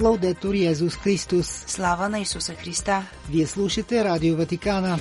[0.00, 1.64] Лаудетор Йезус Христос.
[1.66, 3.02] Слава на Исуса Христа.
[3.30, 4.98] Вие слушате Радио Ватикана.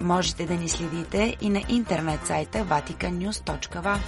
[0.00, 3.98] Можете да ни следите и на интернет сайта vaticannews.va.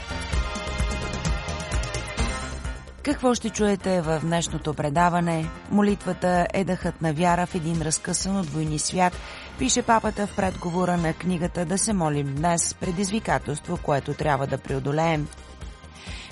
[3.02, 5.48] Какво ще чуете в днешното предаване?
[5.70, 9.12] Молитвата е дъхът на вяра в един разкъсан от войни свят,
[9.58, 15.28] пише папата в предговора на книгата Да се молим днес, предизвикателство, което трябва да преодолеем.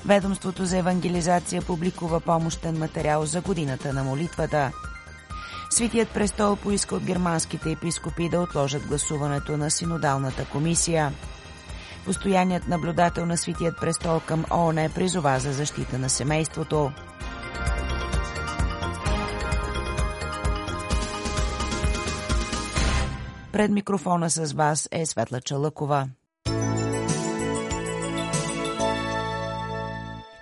[0.06, 4.72] Ведомството за евангелизация публикува помощен материал за годината на молитвата.
[5.70, 11.12] Светият престол поиска от германските епископи да отложат гласуването на синодалната комисия.
[12.04, 16.92] Постоянният наблюдател на Светият престол към ООН призова за защита на семейството.
[23.52, 26.08] Пред микрофона с вас е Светла Чалъкова.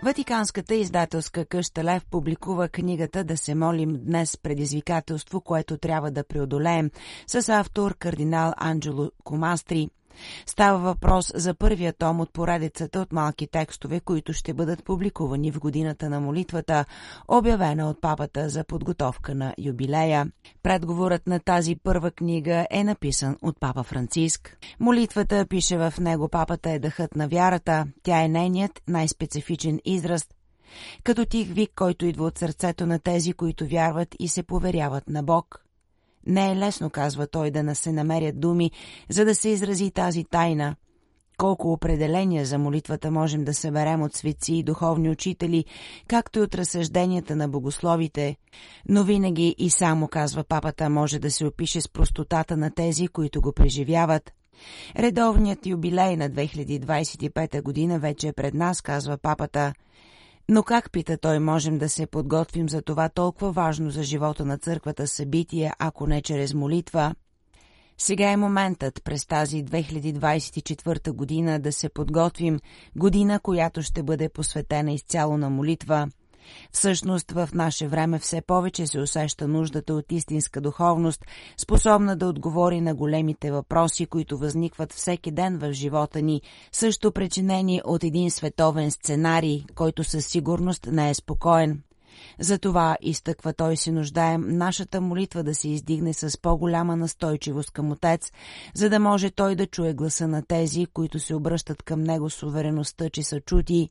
[0.03, 6.91] Ватиканската издателска къща Лев публикува книгата Да се молим днес предизвикателство, което трябва да преодолеем
[7.27, 9.89] с автор кардинал Анджело Комастри.
[10.47, 15.59] Става въпрос за първия том от поредицата от малки текстове, които ще бъдат публикувани в
[15.59, 16.85] годината на молитвата,
[17.29, 20.31] обявена от папата за подготовка на юбилея.
[20.63, 24.59] Предговорът на тази първа книга е написан от папа Франциск.
[24.81, 27.87] Молитвата, пише в него папата, е дъхът на вярата.
[28.03, 30.29] Тя е нейният най-специфичен израз,
[31.05, 35.23] като тих вик, който идва от сърцето на тези, които вярват и се поверяват на
[35.23, 35.68] Бог.
[36.27, 38.71] Не е лесно, казва той, да не се намерят думи,
[39.09, 40.77] за да се изрази тази тайна.
[41.39, 45.65] Колко определения за молитвата можем да съберем от светци и духовни учители,
[46.09, 48.37] както и от разсъжденията на богословите,
[48.89, 53.41] но винаги и само, казва папата, може да се опише с простотата на тези, които
[53.41, 54.33] го преживяват.
[54.97, 59.73] Редовният юбилей на 2025 година вече е пред нас, казва папата–
[60.49, 64.59] но как, пита той, можем да се подготвим за това толкова важно за живота на
[64.59, 67.15] църквата събитие, ако не чрез молитва?
[67.99, 72.61] Сега е моментът през тази 2024 година да се подготвим,
[72.97, 76.09] година, която ще бъде посветена изцяло на молитва–
[76.73, 81.25] Всъщност в наше време все повече се усеща нуждата от истинска духовност,
[81.57, 86.43] способна да отговори на големите въпроси, които възникват всеки ден в живота ни,
[86.73, 91.83] също причинени от един световен сценарий, който със сигурност не е спокоен.
[92.41, 98.33] Затова, изтъква той, се нуждаем нашата молитва да се издигне с по-голяма настойчивост към Отец,
[98.75, 102.43] за да може той да чуе гласа на тези, които се обръщат към него с
[102.43, 103.91] увереността, че са чути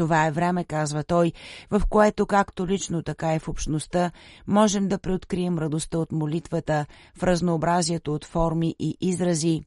[0.00, 1.32] това е време, казва той,
[1.70, 4.10] в което както лично, така и в общността
[4.46, 9.62] можем да преоткрием радостта от молитвата в разнообразието от форми и изрази.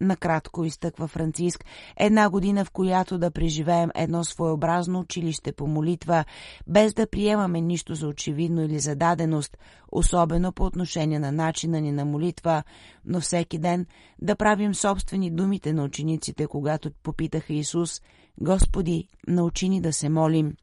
[0.00, 1.64] Накратко изтъква Франциск,
[1.96, 6.24] една година, в която да преживеем едно своеобразно училище по молитва,
[6.66, 9.58] без да приемаме нищо за очевидно или за даденост,
[9.92, 12.62] особено по отношение на начина ни на молитва,
[13.04, 13.86] но всеки ден
[14.22, 18.00] да правим собствени думите на учениците, когато попитаха Исус–
[18.40, 20.54] Господи, научи ни да се молим.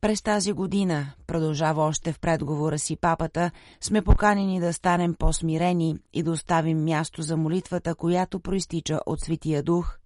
[0.00, 6.22] През тази година, продължава още в предговора си папата, сме поканени да станем по-смирени и
[6.22, 9.98] да оставим място за молитвата, която проистича от Светия Дух.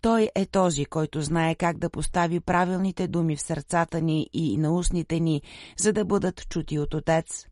[0.00, 4.74] Той е този, който знае как да постави правилните думи в сърцата ни и на
[4.74, 5.42] устните ни,
[5.78, 7.46] за да бъдат чути от Отец.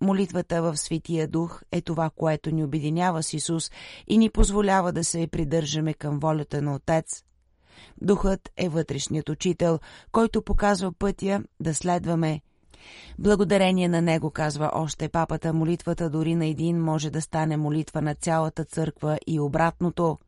[0.00, 3.70] Молитвата в Светия Дух е това, което ни обединява с Исус
[4.08, 7.22] и ни позволява да се придържаме към волята на Отец.
[8.00, 9.78] Духът е вътрешният учител,
[10.12, 12.40] който показва пътя да следваме.
[13.18, 18.14] Благодарение на него, казва още папата, молитвата дори на един може да стане молитва на
[18.14, 20.18] цялата църква и обратното.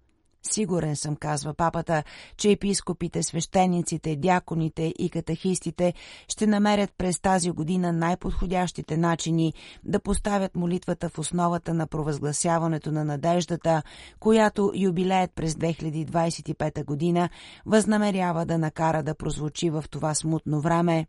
[0.43, 2.03] Сигурен съм, казва папата,
[2.37, 5.95] че епископите, свещениците, дяконите и катехистите
[6.29, 13.05] ще намерят през тази година най-подходящите начини да поставят молитвата в основата на провъзгласяването на
[13.05, 13.83] надеждата,
[14.21, 17.29] която юбилеят през 2025 година
[17.67, 21.07] възнамерява да накара да прозвучи в това смутно време.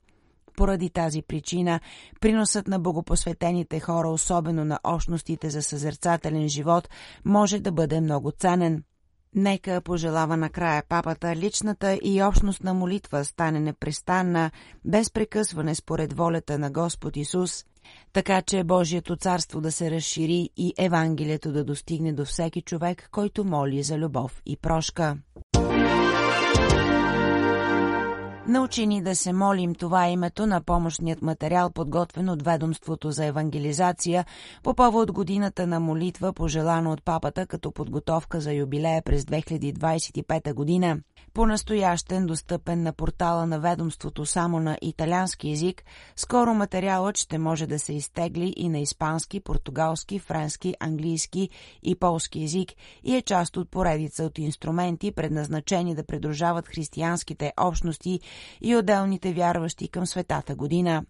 [0.58, 1.80] Поради тази причина,
[2.22, 6.90] приносът на богопосветените хора, особено на общностите за съзерцателен живот,
[7.26, 8.84] може да бъде много ценен.
[9.36, 14.52] Нека пожелава накрая папата личната и общностна молитва стане непрестанна,
[14.86, 17.66] без прекъсване според волята на Господ Исус,
[18.14, 23.44] така че Божието царство да се разшири и Евангелието да достигне до всеки човек, който
[23.44, 25.18] моли за любов и прошка.
[28.52, 34.26] Научи ни да се молим, това името на помощният материал, подготвен от Ведомството за евангелизация
[34.64, 40.98] по повод годината на молитва, пожелана от папата като подготовка за юбилея през 2025 година.
[41.34, 45.84] По-настоящен достъпен на портала на ведомството само на италиански язик,
[46.16, 51.50] скоро материалът ще може да се изтегли и на испански, португалски, френски, английски
[51.84, 52.70] и полски язик
[53.04, 58.20] и е част от поредица от инструменти, предназначени да придружават християнските общности
[58.62, 61.04] и отделните вярващи към светата година.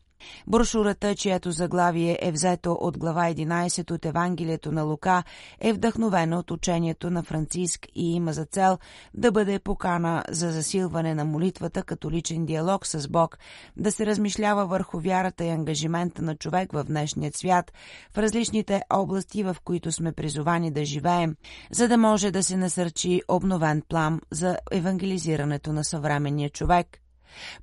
[0.47, 5.23] Брошурата, чието заглавие е взето от глава 11 от Евангелието на Лука,
[5.59, 8.77] е вдъхновена от учението на Франциск и има за цел
[9.13, 13.37] да бъде покана за засилване на молитвата като личен диалог с Бог,
[13.77, 17.73] да се размишлява върху вярата и ангажимента на човек в днешния свят,
[18.13, 21.35] в различните области, в които сме призовани да живеем,
[21.71, 27.00] за да може да се насърчи обновен план за евангелизирането на съвременния човек.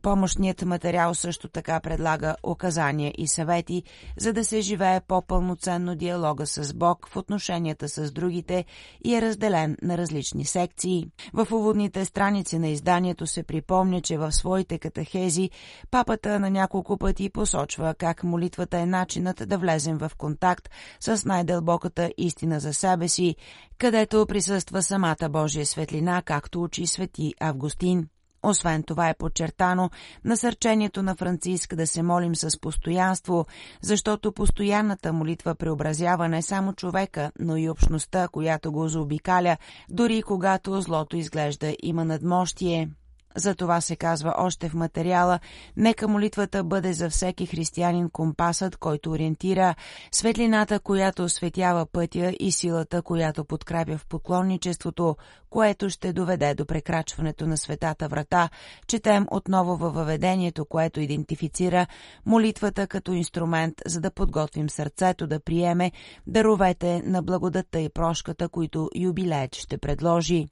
[0.03, 3.83] Помощният материал също така предлага указания и съвети,
[4.17, 8.65] за да се живее по-пълноценно диалога с Бог в отношенията с другите
[9.05, 11.07] и е разделен на различни секции.
[11.33, 15.51] В уводните страници на изданието се припомня, че в своите катехези
[15.91, 20.69] папата на няколко пъти посочва как молитвата е начинът да влезем в контакт
[21.01, 23.37] с най-дълбоката истина за себе си,
[23.79, 28.09] където присъства самата Божия светлина, както учи свети Августин.
[28.43, 29.91] Освен това е подчертано
[30.25, 33.47] насърчението на Франциск да се молим с постоянство,
[33.83, 39.57] защото постоянната молитва преобразява не само човека, но и общността, която го заобикаля,
[39.91, 42.89] дори когато злото изглежда има надмощие.
[43.37, 45.41] За това се казва още в материала,
[45.77, 49.75] нека молитвата бъде за всеки християнин компасът, който ориентира
[50.13, 55.17] светлината, която осветява пътя и силата, която подкрепя в поклонничеството,
[55.51, 58.49] което ще доведе до прекрачването на светата врата,
[58.87, 61.87] четем отново във въведението, което идентифицира
[62.27, 65.93] молитвата като инструмент, за да подготвим сърцето да приеме
[66.27, 70.47] даровете на благодата и прошката, които юбилеят ще предложи.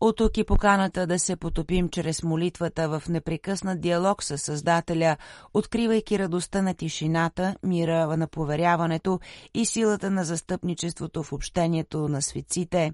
[0.00, 5.16] От тук и поканата да се потопим чрез молитвата в непрекъснат диалог с Създателя,
[5.54, 9.20] откривайки радостта на тишината, мира на поверяването
[9.54, 12.92] и силата на застъпничеството в общението на светците.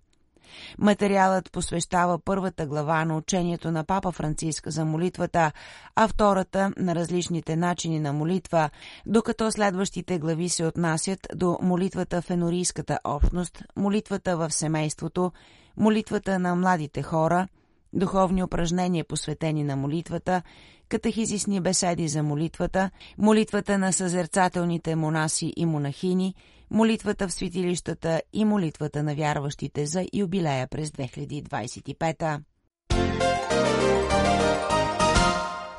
[0.79, 5.53] Материалът посвещава първата глава на учението на Папа Франциск за молитвата,
[5.97, 8.71] а втората на различните начини на молитва,
[9.07, 15.33] докато следващите глави се отнасят до молитвата в енорийската общност, молитвата в семейството,
[15.77, 17.49] молитвата на младите хора,
[17.93, 20.43] духовни упражнения посветени на молитвата,
[20.89, 26.35] катехизисни беседи за молитвата, молитвата на съзерцателните монаси и монахини,
[26.71, 32.41] молитвата в светилищата и молитвата на вярващите за юбилея през 2025.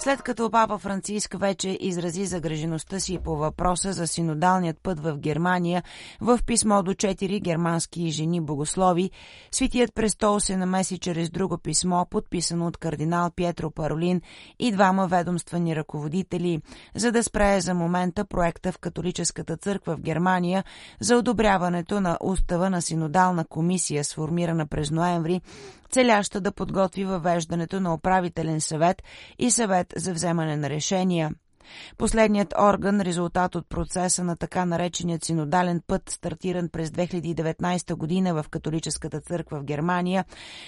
[0.07, 5.83] След като папа Франциск вече изрази загрежеността си по въпроса за синодалният път в Германия
[6.21, 9.11] в писмо до четири германски жени богослови,
[9.51, 14.21] Светият престол се намеси чрез друго писмо, подписано от кардинал Пьетро Паролин
[14.59, 16.61] и двама ведомствени ръководители,
[16.95, 20.63] за да спре за момента проекта в католическата църква в Германия
[20.99, 25.41] за одобряването на устава на синодална комисия, сформирана през ноември,
[25.89, 29.03] целяща да подготви въвеждането на управителен съвет
[29.39, 31.31] и съвет за вземане на решения.
[31.97, 38.49] Последният орган, резултат от процеса на така нареченият синодален път, стартиран през 2019 година в
[38.49, 40.25] католическата църква в Германия,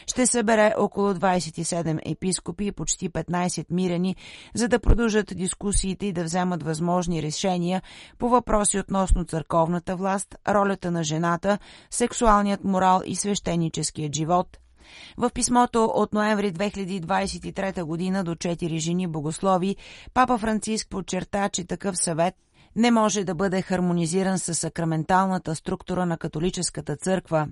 [0.07, 4.15] ще събере около 27 епископи и почти 15 мирени,
[4.55, 7.81] за да продължат дискусиите и да вземат възможни решения
[8.17, 11.57] по въпроси относно църковната власт, ролята на жената,
[11.89, 14.57] сексуалният морал и свещеническият живот–
[15.17, 19.75] в писмото от ноември 2023 година до четири жени богослови,
[20.13, 22.35] папа Франциск подчерта, че такъв съвет
[22.75, 27.47] не може да бъде хармонизиран с сакраменталната структура на католическата църква.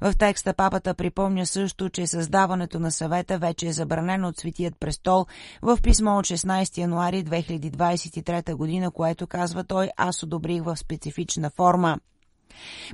[0.00, 5.26] В текста папата припомня също, че създаването на съвета вече е забранено от Светият престол
[5.62, 11.98] в писмо от 16 януари 2023 година, което казва той аз одобрих в специфична форма.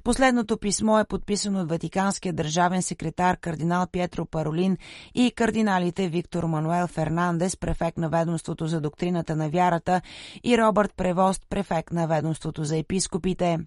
[0.05, 4.77] Последното писмо е подписано от Ватиканския държавен секретар кардинал Пьетро Паролин
[5.15, 10.01] и кардиналите Виктор Мануел Фернандес, префект на ведомството за доктрината на вярата,
[10.45, 13.59] и Робърт Превост, префект на ведомството за епископите.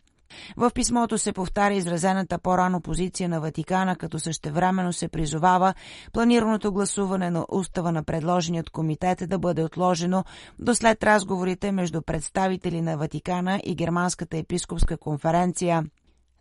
[0.57, 5.73] В писмото се повтаря изразената по-рано позиция на Ватикана, като същевременно се призовава
[6.13, 10.23] планираното гласуване на устава на предложеният комитет да бъде отложено
[10.59, 15.83] до след разговорите между представители на Ватикана и Германската епископска конференция.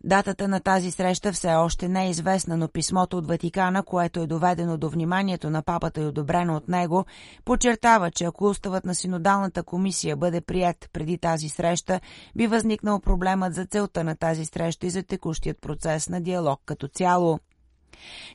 [0.03, 4.27] Датата на тази среща все още не е известна, но писмото от Ватикана, което е
[4.27, 7.05] доведено до вниманието на папата и одобрено от него,
[7.45, 11.99] подчертава, че ако уставът на Синодалната комисия бъде прият преди тази среща,
[12.35, 16.87] би възникнал проблемът за целта на тази среща и за текущият процес на диалог като
[16.87, 17.39] цяло.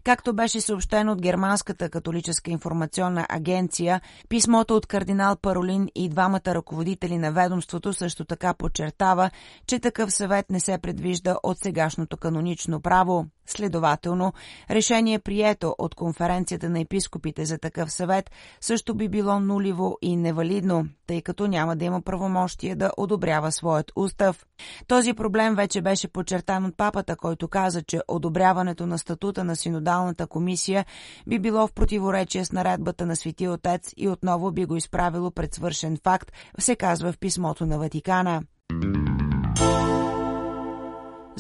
[0.04, 7.18] Както беше съобщено от Германската католическа информационна агенция, писмото от кардинал Паролин и двамата ръководители
[7.18, 9.30] на ведомството също така подчертава,
[9.66, 13.26] че такъв съвет не се предвижда от сегашното канонично право.
[13.46, 14.32] Следователно,
[14.70, 18.30] решение прието от конференцията на епископите за такъв съвет
[18.60, 23.92] също би било нулево и невалидно, тъй като няма да има правомощие да одобрява своят
[23.96, 24.46] устав.
[24.86, 30.26] Този проблем вече беше подчертан от папата, който каза, че одобряването на статута на синодалната
[30.26, 30.86] комисия
[31.26, 35.54] би било в противоречие с наредбата на Свети Отец и отново би го изправило пред
[35.54, 38.42] свършен факт, се казва в писмото на Ватикана.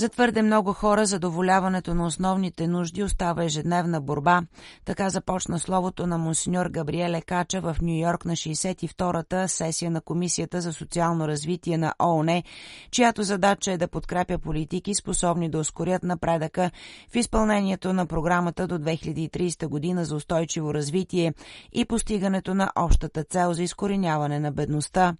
[0.00, 4.42] За твърде много хора задоволяването на основните нужди остава ежедневна борба.
[4.84, 10.60] Така започна словото на монсеньор Габриеле Кача в Нью Йорк на 62-та сесия на Комисията
[10.60, 12.42] за социално развитие на ООН,
[12.90, 16.70] чиято задача е да подкрепя политики, способни да ускорят напредъка
[17.12, 21.34] в изпълнението на програмата до 2030 година за устойчиво развитие
[21.72, 25.14] и постигането на общата цел за изкореняване на бедността.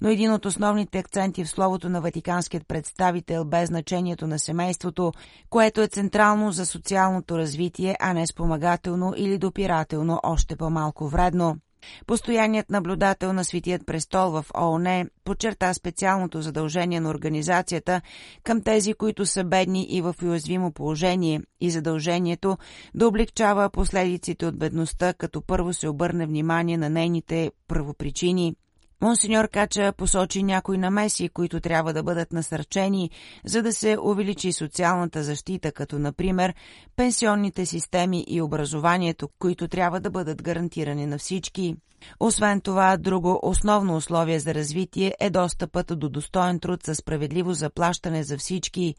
[0.00, 5.12] Но един от основните акценти в словото на ватиканският представител бе значението на семейството,
[5.50, 11.56] което е централно за социалното развитие, а не спомагателно или допирателно, още по-малко вредно.
[12.06, 18.00] Постоянният наблюдател на Светият престол в ООН подчерта специалното задължение на организацията
[18.42, 22.58] към тези, които са бедни и в уязвимо положение и задължението
[22.94, 28.54] да облегчава последиците от бедността, като първо се обърне внимание на нейните първопричини–
[29.02, 33.10] Монсеньор Кача посочи някои намеси, които трябва да бъдат насърчени,
[33.44, 36.54] за да се увеличи социалната защита, като например
[36.96, 41.76] пенсионните системи и образованието, които трябва да бъдат гарантирани на всички.
[42.20, 48.22] Освен това, друго основно условие за развитие е достъпът до достоен труд със справедливо заплащане
[48.22, 48.94] за всички.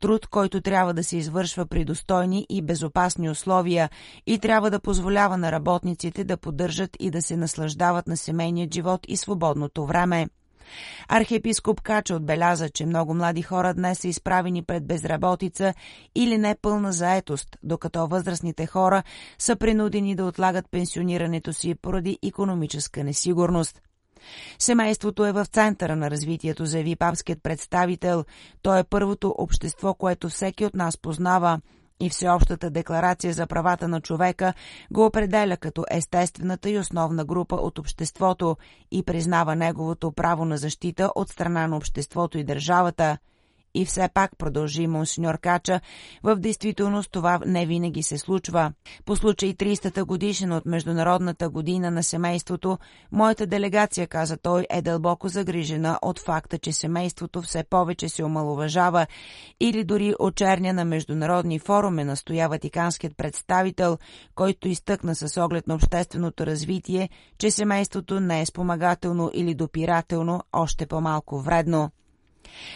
[0.00, 3.90] Труд, който трябва да се извършва при достойни и безопасни условия
[4.26, 9.00] и трябва да позволява на работниците да поддържат и да се наслаждават на семейният живот
[9.08, 10.26] и свободното време.
[11.08, 15.74] Архиепископ Кача отбеляза, че много млади хора днес са изправени пред безработица
[16.14, 19.02] или непълна заетост, докато възрастните хора
[19.38, 23.80] са принудени да отлагат пенсионирането си поради економическа несигурност.
[24.58, 28.24] Семейството е в центъра на развитието, заяви папският представител.
[28.62, 31.60] То е първото общество, което всеки от нас познава,
[32.00, 34.54] и Всеобщата декларация за правата на човека
[34.90, 38.56] го определя като естествената и основна група от обществото
[38.90, 43.18] и признава неговото право на защита от страна на обществото и държавата–
[43.74, 45.80] и все пак, продължи монсеньор Кача,
[46.22, 48.72] в действителност това не винаги се случва.
[49.04, 52.78] По случай 30-та годишна от Международната година на семейството,
[53.12, 59.06] моята делегация, каза той, е дълбоко загрижена от факта, че семейството все повече се омалуважава
[59.60, 63.98] или дори очерня на международни форуми, настоя ватиканският представител,
[64.34, 70.86] който изтъкна с оглед на общественото развитие, че семейството не е спомагателно или допирателно, още
[70.86, 71.90] по-малко вредно.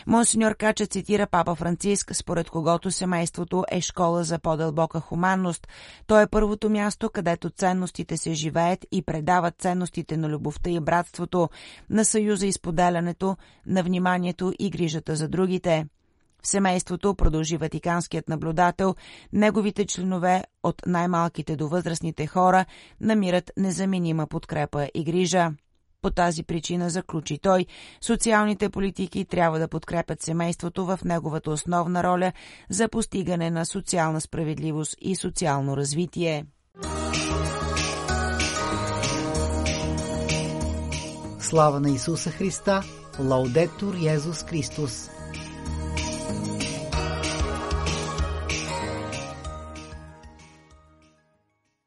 [0.06, 5.68] Монсеньор Кача цитира папа Франциск, според когото семейството е школа за по-дълбока хуманност.
[6.06, 11.48] То е първото място, където ценностите се живеят и предават ценностите на любовта и братството,
[11.90, 15.86] на съюза и споделянето, на вниманието и грижата за другите.
[16.42, 18.94] В семейството, продължи ватиканският наблюдател,
[19.32, 22.64] неговите членове от най-малките до възрастните хора
[23.00, 25.50] намират незаменима подкрепа и грижа.
[26.02, 27.66] По тази причина, заключи той,
[28.00, 32.32] социалните политики трябва да подкрепят семейството в неговата основна роля
[32.70, 36.46] за постигане на социална справедливост и социално развитие.
[41.40, 42.82] Слава на Исуса Христа!
[43.20, 45.17] Лаудетур Йезус Христос!